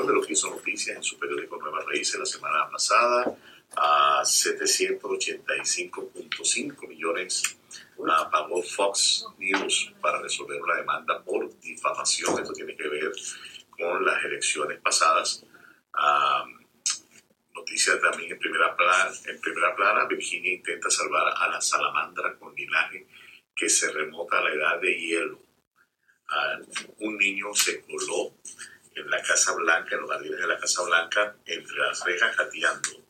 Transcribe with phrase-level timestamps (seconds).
[0.00, 3.36] de lo que hizo noticias en su periódico Nueva Raíces la semana pasada.
[3.76, 7.58] A 785.5 millones
[7.96, 12.38] uh, pagó Fox News para resolver una demanda por difamación.
[12.38, 13.12] Esto tiene que ver
[13.70, 15.44] con las elecciones pasadas.
[15.94, 16.46] Uh,
[17.54, 20.06] noticias también en primera, plana, en primera plana.
[20.06, 23.06] Virginia intenta salvar a la salamandra con linaje
[23.54, 25.38] que se remota a la edad de hielo.
[25.38, 26.62] Uh,
[27.00, 28.32] un niño se coló
[28.94, 33.02] en la Casa Blanca, en los jardines de la Casa Blanca, entre las rejas gateando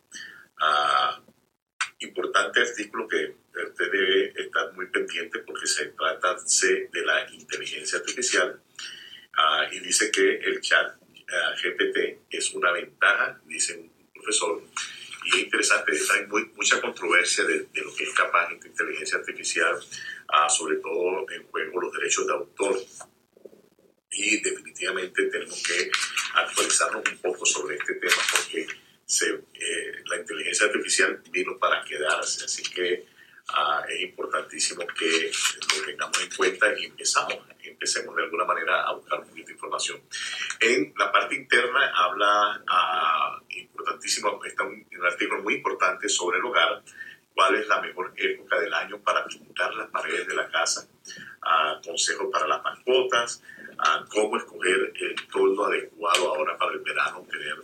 [2.04, 3.34] importante artículo que
[3.68, 8.60] usted debe estar muy pendiente porque se trata de la inteligencia artificial
[9.34, 10.96] ah, y dice que el chat
[11.30, 14.62] ah, GPT es una ventaja, dice un profesor,
[15.24, 20.50] y es interesante, hay mucha controversia de, lo que es capaz de inteligencia artificial, uh,
[20.50, 22.76] sobre todo en juego los derechos de autor.
[24.10, 25.90] Y definitivamente tenemos que
[26.34, 28.66] actualizarnos un poco sobre este tema porque
[29.20, 33.04] eh, la inteligencia artificial vino para quedarse, así que
[33.48, 34.02] ah, es
[34.70, 35.32] importantísimo que
[35.76, 39.52] lo tengamos en cuenta y empezamos, empecemos de alguna manera a buscar un poquito de
[39.54, 40.00] información.
[40.60, 46.82] En la parte interna habla, ah, importantísimo, está un, artículo muy importante sobre el hogar,
[47.34, 50.86] cuál es la mejor época del año para pintar las paredes de la casa,
[51.42, 53.42] uh, consejos para las mascotas,
[53.78, 57.56] a cómo escoger el toldo adecuado ahora para el verano, tener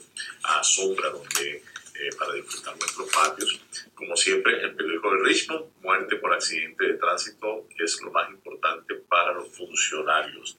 [0.42, 1.62] a sombra donde,
[1.94, 3.60] eh, para disfrutar nuestros patios.
[3.98, 8.94] Como siempre, el periódico de Richmond, muerte por accidente de tránsito es lo más importante
[8.94, 10.56] para los funcionarios.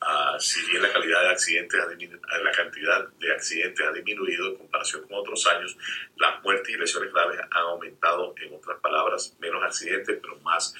[0.00, 4.56] Uh, si bien la calidad de accidentes, ha la cantidad de accidentes ha disminuido en
[4.56, 5.76] comparación con otros años,
[6.16, 10.74] las muertes y lesiones graves han aumentado, en otras palabras, menos accidentes, pero más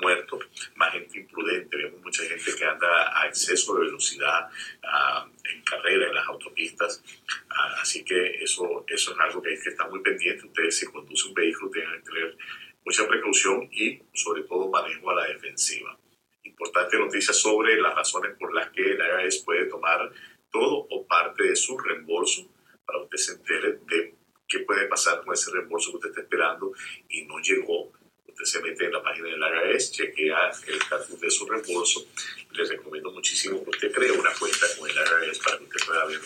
[0.00, 4.50] muertos, más gente imprudente, vemos mucha gente que anda a exceso de velocidad
[4.82, 7.02] uh, en carrera, en las autopistas,
[7.50, 10.46] uh, así que eso, eso es algo que hay que estar muy pendiente.
[10.46, 12.36] Ustedes si conducen un vehículo tienen que tener
[12.84, 15.96] mucha precaución y sobre todo manejo a la defensiva.
[16.44, 20.10] Importante noticia sobre las razones por las que la IRS puede tomar
[20.50, 22.48] todo o parte de su reembolso
[22.84, 24.14] para que usted se entere de
[24.48, 26.72] qué puede pasar con ese reembolso que usted está esperando
[27.08, 27.92] y no llegó
[28.32, 32.06] Usted se mete en la página del IRS, chequea el estatus de su reembolso.
[32.52, 36.04] Les recomiendo muchísimo que usted cree una cuenta con el IRS para que usted pueda
[36.06, 36.20] ver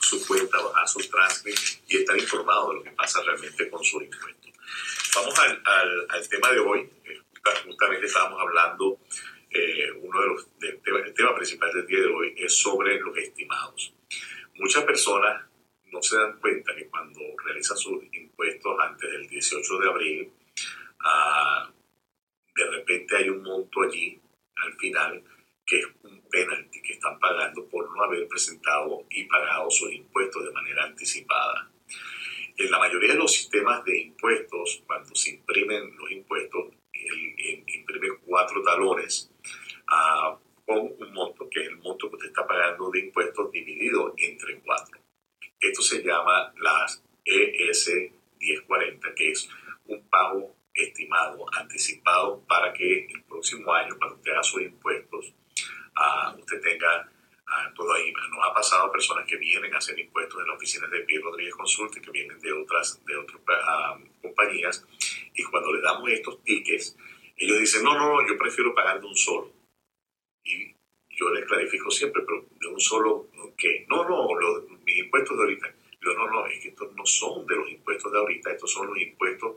[0.00, 4.02] su cuenta, bajar sus transcripts y estar informado de lo que pasa realmente con su
[4.02, 4.48] impuesto.
[5.14, 5.62] Vamos al,
[6.08, 6.90] al, tema de hoy.
[7.64, 8.98] Justamente estábamos hablando,
[9.50, 10.46] eh, uno de los,
[10.82, 13.94] tema, el tema principal del día de hoy es sobre los estimados.
[14.56, 15.44] Muchas personas
[15.92, 20.32] no se dan cuenta que cuando realizan sus impuestos antes del 18 de abril,
[22.54, 24.20] de repente hay un monto allí
[24.56, 25.22] al final
[25.66, 30.44] que es un penalti que están pagando por no haber presentado y pagado sus impuestos
[30.44, 31.70] de manera anticipada.
[32.56, 38.16] En la mayoría de los sistemas de impuestos, cuando se imprimen los impuestos, el, imprime
[38.24, 39.30] cuatro talones
[39.90, 44.14] uh, con un monto, que es el monto que usted está pagando de impuestos dividido
[44.16, 45.00] entre cuatro.
[45.60, 47.90] Esto se llama las ES
[48.38, 49.48] 1040, que es
[49.86, 50.45] un pago
[51.06, 55.32] estimado, anticipado, para que el próximo año, cuando usted haga sus impuestos,
[55.96, 57.08] uh, usted tenga
[57.46, 58.12] uh, todo ahí.
[58.12, 61.54] Nos ha pasado personas que vienen a hacer impuestos en la oficina de Pierre Rodríguez
[61.54, 64.84] Consulte, que vienen de otras, de otras uh, compañías,
[65.34, 66.96] y cuando le damos estos tickets,
[67.36, 69.52] ellos dicen, no, no, no, yo prefiero pagar de un solo.
[70.44, 70.74] Y
[71.10, 73.84] yo les clarifico siempre, pero de un solo, ¿qué?
[73.88, 74.28] No, no,
[74.84, 75.74] mis impuestos de ahorita.
[76.00, 78.86] Yo no, no, es que estos no son de los impuestos de ahorita, estos son
[78.86, 79.56] los impuestos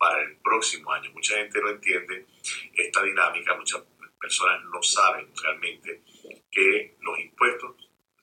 [0.00, 1.10] para el próximo año.
[1.12, 2.26] Mucha gente no entiende
[2.74, 3.82] esta dinámica, muchas
[4.18, 6.02] personas no saben realmente
[6.50, 7.76] que los impuestos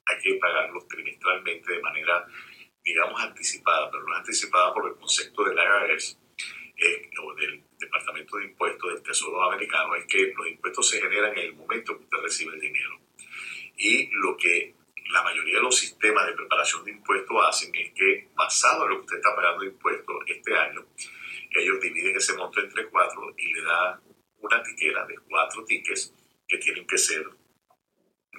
[0.07, 2.25] hay que pagarlos trimestralmente de manera,
[2.83, 6.17] digamos, anticipada, pero no anticipada por el concepto del IRS
[7.21, 11.45] o del Departamento de Impuestos del Tesoro Americano, es que los impuestos se generan en
[11.45, 12.99] el momento que usted recibe el dinero.
[13.77, 14.73] Y lo que
[15.11, 18.95] la mayoría de los sistemas de preparación de impuestos hacen es que, basado en lo
[18.97, 20.87] que usted está pagando de impuestos este año,
[21.61, 24.01] ellos dividen ese monto entre cuatro y le dan
[24.39, 26.13] una tiquera de cuatro tickets
[26.47, 27.25] que tienen que ser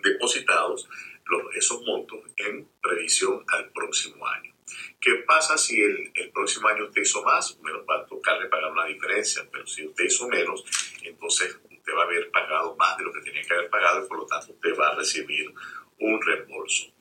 [0.03, 0.88] depositados
[1.26, 4.55] los, esos montos en previsión al próximo año.
[5.00, 7.59] ¿Qué pasa si el, el, próximo año usted hizo más?
[7.61, 10.65] Menos va a tocarle pagar una diferencia, pero si usted hizo menos,
[11.03, 14.09] entonces usted va a haber pagado más de lo que tenía que haber pagado y
[14.09, 15.53] por lo tanto usted va a recibir
[15.99, 16.93] un reembolso.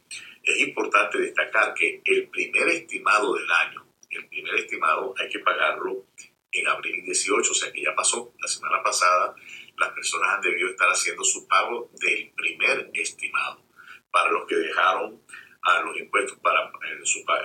[0.43, 3.86] Es importante destacar que el primer estimado del año
[4.17, 6.05] el primer estimado hay que pagarlo
[6.51, 8.33] en abril 18, o sea que ya pasó.
[8.39, 9.35] La semana pasada
[9.77, 13.63] las personas han debido estar haciendo su pago del primer estimado.
[14.11, 15.21] Para los que dejaron
[15.61, 17.01] a los impuestos para eh,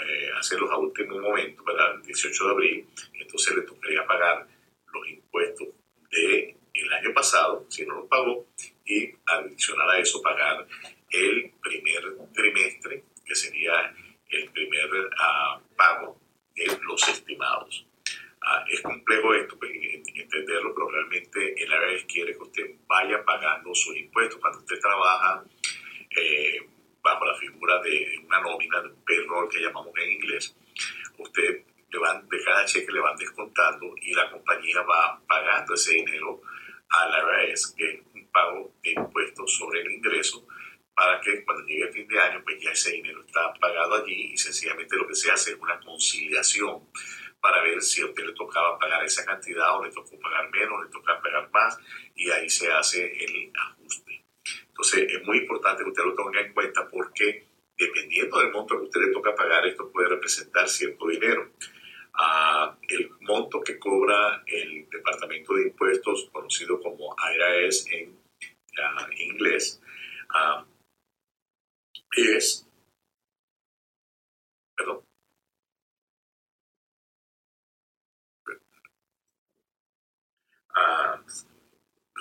[0.09, 4.47] eh, hacerlos a último momento, para el 18 de abril, entonces le tocaría pagar
[4.93, 5.69] los impuestos
[6.11, 8.47] del el año pasado, si no los pagó,
[8.87, 10.67] y adicional a eso pagar
[11.11, 13.95] el primer trimestre, que sería
[14.31, 16.22] el primer uh, pago
[16.83, 17.87] los estimados.
[18.43, 23.73] Uh, es complejo esto, pues, entenderlo, pero realmente el IRS quiere que usted vaya pagando
[23.75, 24.41] sus impuestos.
[24.41, 25.45] Cuando usted trabaja
[26.11, 26.69] eh,
[27.03, 30.57] bajo la figura de una nómina, de un payroll que llamamos en inglés,
[31.19, 35.95] usted le van, de cada cheque le van descontando y la compañía va pagando ese
[35.95, 36.43] dinero
[36.89, 40.47] a la IRS, que es un pago de impuestos sobre el ingreso,
[41.03, 44.35] para que cuando llegue el fin de año, pues ya ese dinero está pagado allí
[44.35, 46.89] y sencillamente lo que se hace es una conciliación
[47.41, 50.85] para ver si a usted le tocaba pagar esa cantidad o le tocó pagar menos,
[50.85, 51.77] le toca pagar más
[52.15, 54.25] y ahí se hace el ajuste.
[54.69, 58.85] Entonces es muy importante que usted lo tenga en cuenta porque dependiendo del monto que
[58.85, 61.51] usted le toca pagar, esto puede representar cierto dinero
[62.89, 68.17] el monto que cobra el Departamento de Impuestos, conocido como IRS en
[69.19, 69.81] inglés,
[72.17, 72.67] es,
[74.77, 75.05] perdón,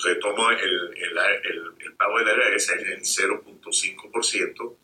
[0.03, 4.77] retomo el, el, el, el, pago del IRS es el 0.5%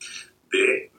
[0.49, 0.91] de,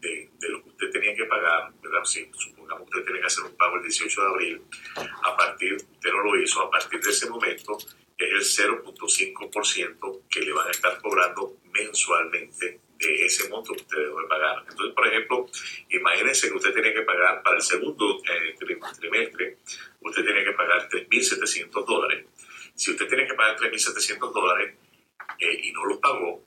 [0.00, 2.04] de, de, lo que usted tenía que pagar, ¿verdad?
[2.04, 4.62] Si supongamos que usted tiene que hacer un pago el 18 de abril,
[4.96, 7.78] a partir, usted no lo hizo, a partir de ese momento
[8.16, 13.96] es el 0.5% que le van a estar cobrando mensualmente de ese monto que usted
[13.96, 14.64] debe pagar.
[14.68, 15.46] Entonces, por ejemplo,
[15.88, 19.58] imagínense que usted tiene que pagar para el segundo eh, trimestre,
[20.00, 22.26] usted tiene que pagar 3.700 dólares.
[22.74, 24.74] Si usted tiene que pagar 3.700 dólares
[25.38, 26.44] eh, y no lo pagó,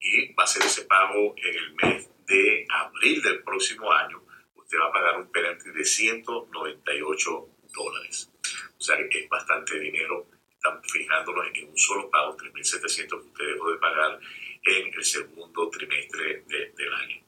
[0.00, 4.22] y va a ser ese pago en el mes de abril del próximo año,
[4.54, 8.30] usted va a pagar un penalti de 198 dólares.
[8.78, 10.26] O sea que es bastante dinero.
[10.58, 14.18] Estamos fijándonos en un solo pago, 3.700 que usted dejó de pagar
[14.64, 17.24] en el segundo trimestre del año.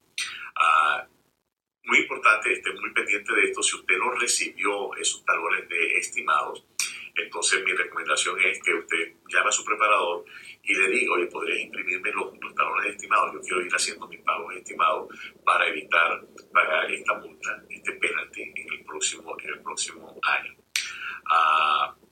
[0.57, 1.07] Ah,
[1.85, 3.63] muy importante, esté muy pendiente de esto.
[3.63, 6.67] Si usted no recibió esos talones de estimados,
[7.15, 10.25] entonces mi recomendación es que usted llame a su preparador
[10.65, 13.33] y le diga, oye, ¿podrías imprimirme los, talones estimados?
[13.35, 15.09] Yo quiero ir haciendo mis pagos estimados
[15.45, 16.21] para evitar
[16.53, 20.57] pagar esta multa, este penalti en el próximo, en el próximo año.
[21.31, 22.10] Vez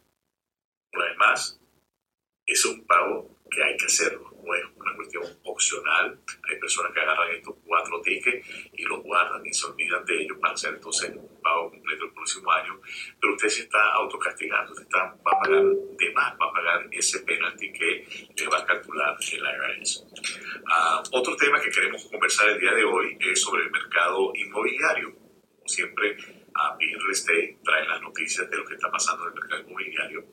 [2.46, 6.18] es un pago que hay que hacerlo no es una cuestión opcional.
[6.48, 10.38] Hay personas que agarran estos cuatro tickets y los guardan y se olvidan de ellos
[10.40, 12.80] para hacer entonces un pago completo el próximo año.
[13.20, 16.88] Pero usted se está autocastigando, usted está, va a pagar de más, va a pagar
[16.90, 18.06] ese penalti que
[18.36, 20.06] le va a calcular el IRS.
[20.08, 25.14] Uh, otro tema que queremos conversar el día de hoy es sobre el mercado inmobiliario.
[25.14, 26.16] Como siempre,
[26.58, 30.24] a Real Estate trae las noticias de lo que está pasando en el mercado inmobiliario.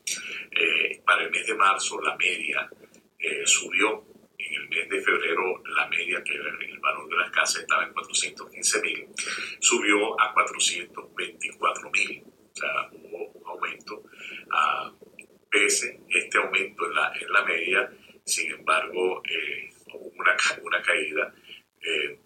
[0.51, 2.70] Eh, para el mes de marzo, la media
[3.20, 4.05] eh, subió
[4.38, 7.94] en el mes de febrero la media, que el valor de las casas estaba en
[7.94, 9.08] 415 mil,
[9.60, 12.24] subió a 424 mil.
[12.25, 14.03] O sea, hubo un aumento.
[14.46, 15.05] Uh,
[15.50, 17.89] pese este aumento en la, en la media,
[18.25, 21.34] sin embargo, eh, hubo una, una caída
[21.82, 22.20] eh,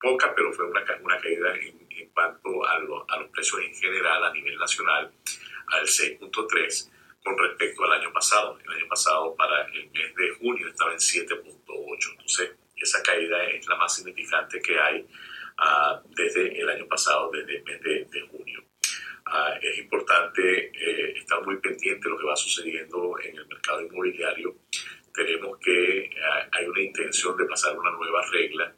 [0.00, 1.79] poca, pero fue una, una caída en,
[2.12, 5.12] cuanto a, a los precios en general a nivel nacional
[5.68, 6.90] al 6.3
[7.24, 8.58] con respecto al año pasado.
[8.64, 12.10] El año pasado para el mes de junio estaba en 7.8.
[12.12, 17.58] Entonces, esa caída es la más significante que hay uh, desde el año pasado, desde
[17.58, 18.64] el mes de, de junio.
[19.26, 23.80] Uh, es importante eh, estar muy pendiente de lo que va sucediendo en el mercado
[23.82, 24.56] inmobiliario.
[25.14, 28.74] Tenemos que, uh, hay una intención de pasar una nueva regla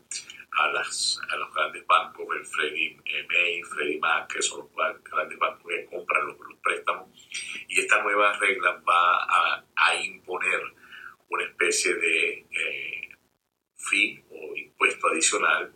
[0.53, 2.97] a, las, a los grandes bancos, el Freddie
[3.29, 7.09] May, Freddie Mac, que son los grandes bancos que compran los, los préstamos.
[7.69, 10.61] Y esta nueva regla va a, a imponer
[11.29, 13.09] una especie de eh,
[13.77, 15.73] fee o impuesto adicional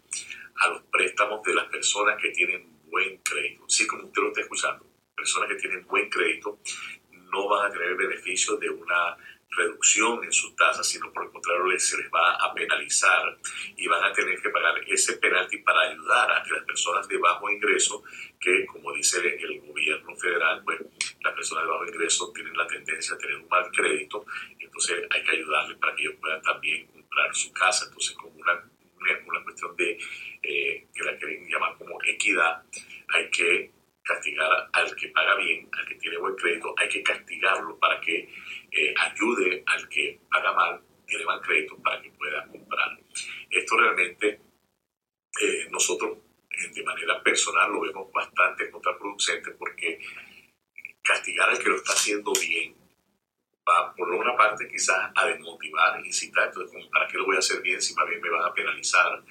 [0.59, 3.65] a los préstamos de las personas que tienen buen crédito.
[3.69, 6.61] Sí, como usted lo está escuchando, personas que tienen buen crédito
[7.33, 9.17] no van a tener beneficio de una
[9.51, 13.39] reducción en sus tasas, sino por el contrario se les va a penalizar
[13.77, 17.19] y van a tener que pagar ese penalti para ayudar a que las personas de
[17.19, 18.03] bajo ingreso,
[18.41, 20.81] que como dice el gobierno federal, pues
[21.21, 24.25] las personas de bajo ingreso tienen la tendencia a tener un mal crédito,
[24.59, 28.65] entonces hay que ayudarles para que ellos puedan también comprar su casa, entonces como una,
[29.27, 29.99] una, cuestión de,
[30.43, 32.63] eh, que la quieren llamar como equidad,
[33.09, 33.76] hay que
[34.07, 38.29] castigar al que paga bien, al que tiene buen crédito, hay que castigarlo para que
[38.71, 42.99] eh, ayude al que paga mal, tiene mal crédito, para que pueda comprar.
[43.51, 44.41] Esto realmente
[45.41, 46.19] eh, nosotros
[46.51, 49.99] eh, de manera personal lo vemos bastante contraproducente porque
[51.03, 52.75] castigar al que lo está haciendo bien
[53.69, 57.61] va por una parte quizás a desmotivar, incitar, entonces ¿para qué lo voy a hacer
[57.61, 59.23] bien si más bien me van a penalizar?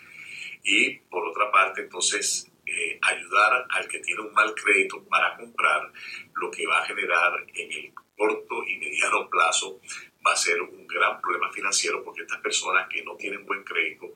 [0.63, 5.91] Y por otra parte entonces eh, ayudar al que tiene un mal crédito para comprar,
[6.33, 9.79] lo que va a generar en el corto y mediano plazo
[10.25, 14.13] va a ser un gran problema financiero porque estas personas que no tienen buen crédito,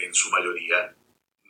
[0.00, 0.94] en su mayoría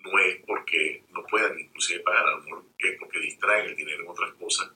[0.02, 4.02] no es porque no puedan inclusive pagar, a lo mejor es porque distraen el dinero
[4.02, 4.70] en otras cosas.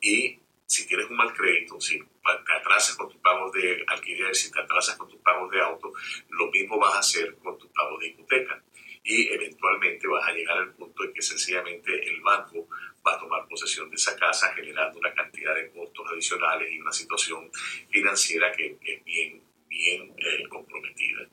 [0.00, 4.50] Y si tienes un mal crédito, si te atrasas con tus pagos de alquiler, si
[4.50, 5.92] te atrasas con tus pagos de auto,
[6.30, 8.63] lo mismo vas a hacer con tus pagos de hipoteca
[9.04, 12.66] y eventualmente vas a llegar al punto en que sencillamente el banco
[13.06, 16.92] va a tomar posesión de esa casa generando una cantidad de costos adicionales y una
[16.92, 17.50] situación
[17.90, 21.28] financiera que es bien, bien eh, comprometida.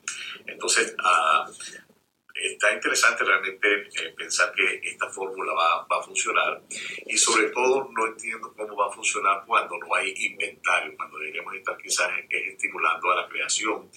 [0.46, 1.50] Entonces, uh,
[2.34, 6.60] está interesante realmente eh, pensar que esta fórmula va, va, a funcionar
[7.06, 11.54] y sobre todo no entiendo cómo va a funcionar cuando no hay inventario, cuando deberíamos
[11.54, 13.88] estar quizás estimulando a la creación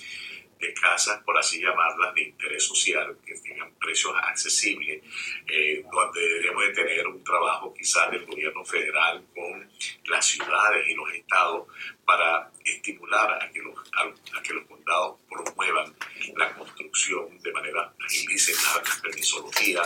[0.60, 5.04] de casas, por así llamarlas, de interés social, que tengan precios accesibles,
[5.48, 9.70] eh, donde deberíamos de tener un trabajo quizás del gobierno federal con
[10.06, 11.68] las ciudades y los estados
[12.06, 15.96] para estimular a que los, a, que los condados promuevan
[16.36, 19.82] la construcción de manera, agilicen la, permisología,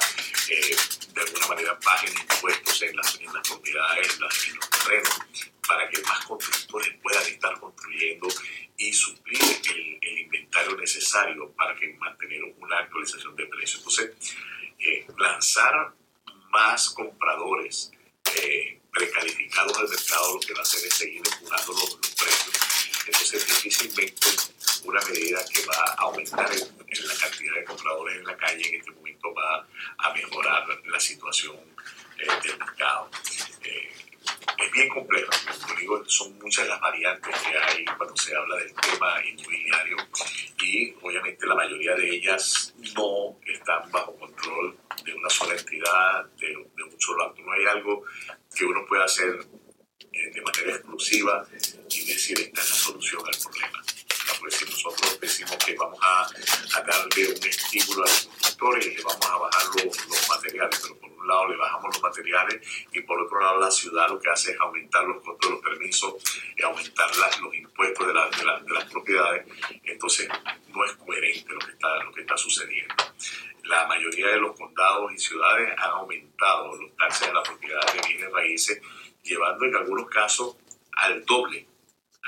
[0.50, 0.76] eh,
[1.14, 5.20] de alguna manera bajen impuestos en las, en las propiedades, en, las, en los terrenos,
[5.68, 8.28] para que más constructores puedan estar construyendo
[8.78, 9.42] y suplir
[9.76, 10.76] el, el, inventario
[11.10, 13.80] necesario para que mantener una actualización de precios.
[13.80, 14.36] Entonces,
[14.80, 15.94] eh, lanzar
[16.52, 17.92] más compradores
[18.36, 23.06] eh, precalificados al mercado lo que va a hacer es seguir empujando los, los, precios.
[23.06, 24.28] Entonces, difícilmente
[24.84, 28.76] una medida que va a aumentar el, la cantidad de compradores en la calle en
[28.76, 31.58] este momento va a mejorar la situación
[32.18, 33.10] eh, del mercado.
[33.64, 33.94] Eh,
[34.58, 35.32] es bien complejo.
[35.90, 39.98] Digo, son muchas las variantes que hay cuando se habla del tema inmobiliario
[40.62, 46.48] y obviamente la mayoría de ellas no están bajo control de una sola entidad, de,
[46.50, 47.42] de un solo acto.
[47.42, 48.04] No hay algo
[48.56, 49.48] que uno pueda hacer
[50.12, 51.48] eh, de manera exclusiva
[51.90, 53.84] y decir esta es la solución al problema.
[54.42, 58.96] Pues si nosotros decimos que vamos a, a darle un estímulo a los constructores y
[58.96, 63.22] le vamos a bajar los, los materiales, pero lado le bajamos los materiales y por
[63.22, 66.14] otro lado la ciudad lo que hace es aumentar los costos de los permisos
[66.58, 67.10] y aumentar
[67.42, 69.46] los impuestos de, la, de, la, de, las propiedades.
[69.84, 70.28] Entonces
[70.68, 72.96] no es coherente lo que está, lo que está sucediendo.
[73.64, 78.08] La mayoría de los condados y ciudades han aumentado los taxes de la propiedad de
[78.08, 78.82] bienes raíces,
[79.24, 80.58] llevando en algunos casos
[80.94, 81.70] al doble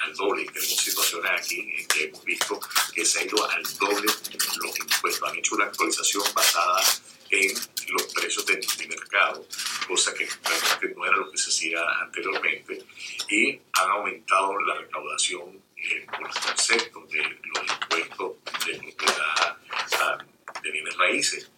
[0.04, 0.46] al doble.
[0.46, 2.60] Tenemos situaciones aquí en que hemos visto
[2.94, 5.30] que se ha ido al doble los impuestos.
[5.30, 6.82] Han hecho una actualización basada
[7.30, 7.56] en
[8.22, 9.46] precios de, de mercado,
[9.88, 12.86] cosa que realmente no era lo que se hacía anteriormente,
[13.30, 18.36] y han aumentado la recaudación eh, por los conceptos de los impuestos
[18.68, 19.58] de propiedad
[20.20, 21.52] uh, de bienes raíces.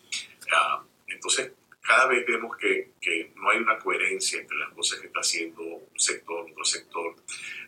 [0.47, 1.51] Uh, entonces,
[1.81, 5.61] cada vez vemos que, que, no hay una coherencia entre las cosas que está haciendo
[5.61, 7.15] un sector, otro sector.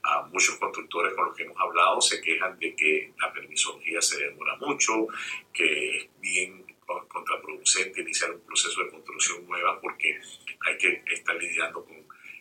[0.06, 4.18] Uh, muchos constructores con los que hemos hablado se quejan de que la permisología se
[4.24, 5.08] demora mucho,
[5.52, 10.20] que es bien contraproducente iniciar un proceso de construcción nueva porque
[10.66, 11.96] hay que estar lidiando con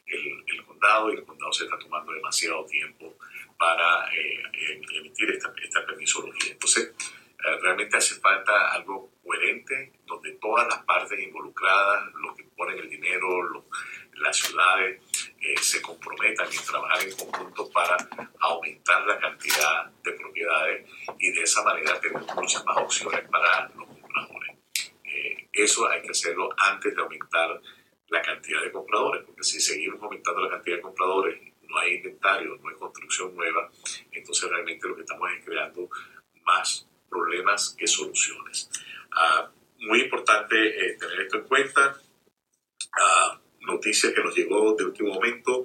[0.06, 3.16] el, el condado y el condado se está tomando demasiado tiempo
[3.58, 4.42] para eh,
[4.98, 6.52] emitir esta, esta permisología.
[6.52, 6.92] Entonces,
[7.44, 12.90] eh, realmente hace falta algo coherente donde todas las partes involucradas, los que ponen el
[12.90, 13.64] dinero, los,
[14.14, 15.00] las ciudades,
[15.40, 17.96] eh, se comprometan en trabajar en conjunto para
[18.40, 23.83] aumentar la cantidad de propiedades y de esa manera tener muchas más opciones para los
[25.54, 27.60] eso hay que hacerlo antes de aumentar
[28.08, 32.56] la cantidad de compradores, porque si seguimos aumentando la cantidad de compradores, no hay inventario,
[32.62, 33.70] no hay construcción nueva,
[34.12, 35.88] entonces realmente lo que estamos es creando
[36.44, 38.70] más problemas que soluciones.
[39.12, 39.48] Uh,
[39.86, 42.00] muy importante eh, tener esto en cuenta.
[42.96, 45.64] Uh, noticia que nos llegó de último momento,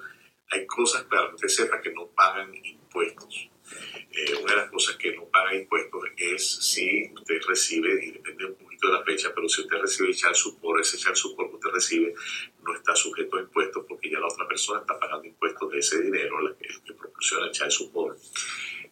[0.52, 3.50] hay cosas, para que usted sepa, que no pagan impuestos.
[4.12, 8.46] Eh, una de las cosas que no paga impuestos es si usted recibe, y depende
[8.46, 8.56] un
[8.88, 12.14] de la fecha, pero si usted recibe echar support, ese echar support que usted recibe
[12.64, 16.02] no está sujeto a impuestos porque ya la otra persona está pagando impuestos de ese
[16.02, 18.18] dinero, el que proporciona echar support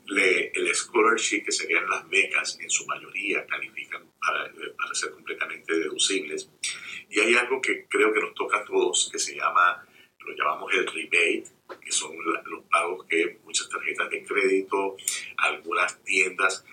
[0.08, 5.78] le, el scholarship, que serían las becas, en su mayoría califican para, para ser completamente
[5.78, 6.50] deducibles.
[7.10, 9.86] Y hay algo que creo que nos toca a todos, que se llama,
[10.20, 11.46] lo llamamos el rebate,
[11.84, 14.96] que son los pagos que muchas tarjetas de crédito,
[15.38, 16.66] algunas tiendas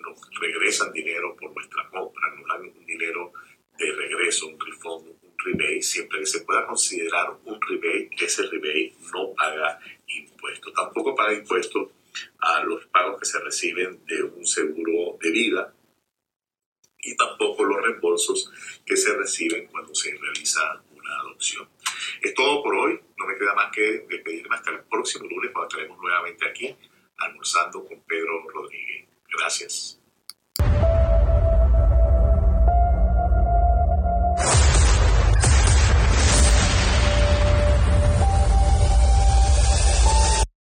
[0.00, 3.32] nos regresan dinero por nuestra compra, nos dan un dinero
[3.78, 8.94] de regreso, un refund, un rebate, siempre que se pueda considerar un rebate, ese rebate
[9.12, 10.72] no paga impuestos.
[10.74, 11.88] Tampoco paga impuestos
[12.40, 15.74] a los pagos que se reciben de un seguro de vida
[17.02, 18.52] y tampoco los reembolsos
[18.84, 21.68] que se reciben cuando se realiza una adopción.
[22.22, 23.00] Es todo por hoy.
[23.16, 26.76] No me queda más que despedirme hasta el próximo lunes cuando estaremos nuevamente aquí
[27.16, 29.09] almorzando con Pedro Rodríguez.
[29.30, 29.99] Gracias.